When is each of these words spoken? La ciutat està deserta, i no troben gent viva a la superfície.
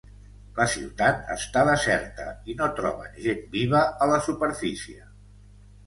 La 0.59 0.65
ciutat 0.75 1.29
està 1.33 1.63
deserta, 1.69 2.27
i 2.51 2.57
no 2.63 2.71
troben 2.83 3.23
gent 3.29 3.47
viva 3.55 3.87
a 4.07 4.13
la 4.15 4.21
superfície. 4.33 5.11